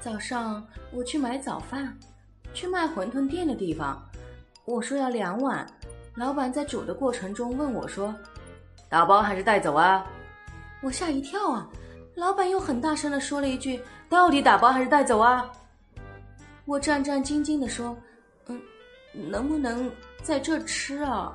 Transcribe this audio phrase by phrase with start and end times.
[0.00, 1.96] 早上我去买早饭
[2.52, 4.02] 去卖馄饨店的地方。
[4.64, 5.66] 我说要两碗
[6.14, 8.14] 老板在煮的过程中问我说
[8.88, 10.06] 打包还是带走啊？
[10.82, 11.68] 我吓一跳啊
[12.14, 15.50] 老板又很大声的说了一句到底打包还是带走啊？
[16.64, 17.96] 我战战兢兢的说
[18.46, 18.60] 嗯
[19.12, 19.90] 能不能
[20.22, 21.32] 在这吃啊？